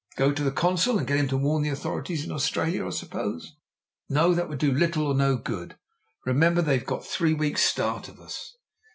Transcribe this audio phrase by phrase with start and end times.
[0.15, 3.55] "Go to the consul and get him to warn the authorities in Australia, I suppose?"
[4.09, 4.33] "No.
[4.33, 5.77] That would do little or no good
[6.25, 8.57] remember, they've got three weeks' start of us."